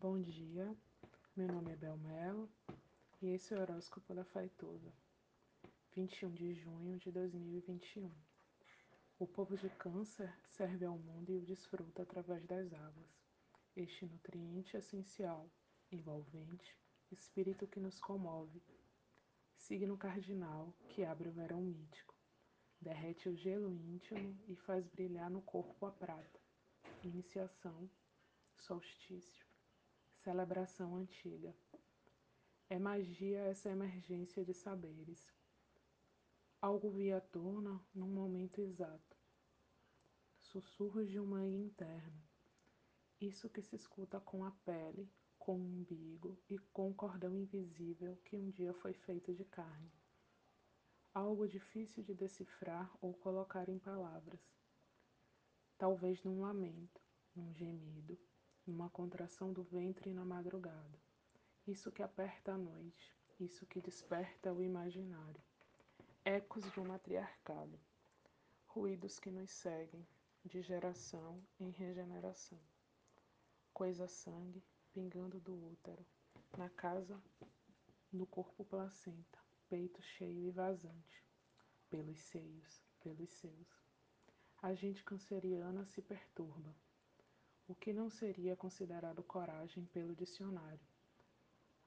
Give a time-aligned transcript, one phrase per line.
[0.00, 0.72] Bom dia,
[1.34, 2.48] meu nome é Belmelo
[3.20, 4.92] e esse é o horóscopo da Faituza,
[5.92, 8.08] 21 de junho de 2021.
[9.18, 13.10] O povo de Câncer serve ao mundo e o desfruta através das águas.
[13.74, 15.50] Este nutriente essencial,
[15.90, 16.78] envolvente,
[17.10, 18.62] espírito que nos comove.
[19.56, 22.14] Signo cardinal que abre o verão mítico.
[22.80, 26.40] Derrete o gelo íntimo e faz brilhar no corpo a prata.
[27.02, 27.90] Iniciação,
[28.54, 29.48] solstício
[30.18, 31.54] celebração antiga.
[32.68, 35.26] É magia essa emergência de saberes.
[36.60, 39.16] Algo via tona num momento exato.
[40.40, 42.22] Sussurros de uma interna.
[43.20, 48.16] Isso que se escuta com a pele, com o umbigo e com o cordão invisível
[48.24, 49.90] que um dia foi feito de carne.
[51.14, 54.40] Algo difícil de decifrar ou colocar em palavras.
[55.78, 57.00] Talvez num lamento,
[57.34, 58.18] num gemido,
[58.68, 61.00] numa contração do ventre na madrugada.
[61.66, 65.42] Isso que aperta a noite, isso que desperta o imaginário.
[66.22, 67.80] Ecos de um matriarcado.
[68.66, 70.06] Ruídos que nos seguem,
[70.44, 72.60] de geração em regeneração.
[73.72, 76.04] Coisa-sangue pingando do útero,
[76.58, 77.18] na casa,
[78.12, 79.38] no corpo placenta,
[79.70, 81.24] peito cheio e vazante,
[81.88, 83.82] pelos seios, pelos seus.
[84.60, 86.74] A gente canceriana se perturba
[87.68, 90.80] o que não seria considerado coragem pelo dicionário.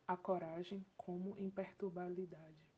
[0.07, 2.69] A coragem como imperturbabilidade.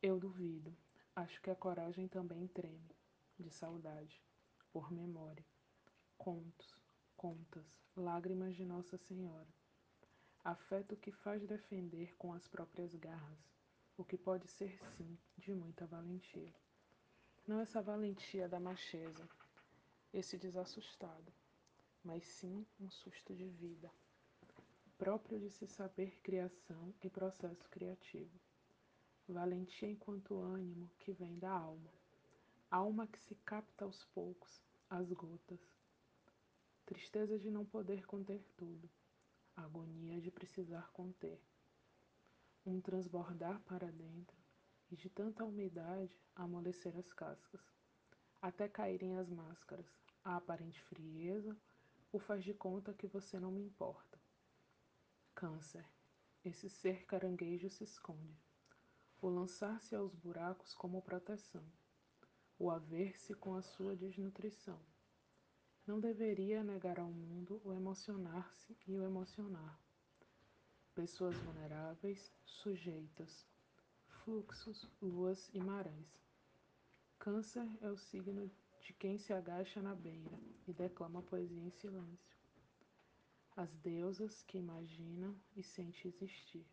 [0.00, 0.72] Eu duvido.
[1.16, 2.94] Acho que a coragem também treme,
[3.36, 4.22] de saudade,
[4.72, 5.44] por memória.
[6.16, 6.80] Contos,
[7.16, 9.48] contas, lágrimas de Nossa Senhora.
[10.44, 13.50] Afeto que faz defender com as próprias garras,
[13.96, 16.54] o que pode ser sim de muita valentia.
[17.44, 19.28] Não essa valentia da macheza,
[20.18, 21.30] esse desassustado,
[22.02, 23.92] mas sim um susto de vida,
[24.96, 28.40] próprio de se saber criação e processo criativo.
[29.28, 31.92] Valentia enquanto ânimo que vem da alma,
[32.70, 35.60] alma que se capta aos poucos, às gotas.
[36.86, 38.88] Tristeza de não poder conter tudo,
[39.54, 41.38] agonia de precisar conter.
[42.64, 44.36] Um transbordar para dentro
[44.90, 47.60] e de tanta umidade amolecer as cascas
[48.40, 49.86] até caírem as máscaras,
[50.24, 51.56] a aparente frieza,
[52.12, 54.18] o faz de conta que você não me importa.
[55.34, 55.84] Câncer.
[56.44, 58.40] Esse ser caranguejo se esconde.
[59.20, 61.64] O lançar-se aos buracos como proteção.
[62.58, 64.80] O haver-se com a sua desnutrição.
[65.86, 69.78] Não deveria negar ao mundo o emocionar-se e o emocionar.
[70.94, 73.46] Pessoas vulneráveis, sujeitas.
[74.24, 76.25] Fluxos, luas e marés.
[77.26, 78.48] Câncer é o signo
[78.80, 82.36] de quem se agacha na beira e declama poesia em silêncio.
[83.56, 86.64] As deusas que imaginam e sentem existir.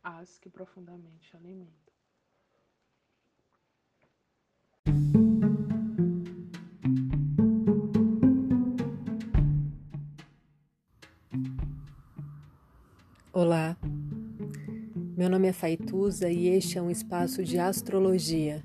[0.00, 1.92] As que profundamente alimentam.
[13.32, 13.76] Olá,
[15.16, 18.64] meu nome é Faituza e este é um espaço de astrologia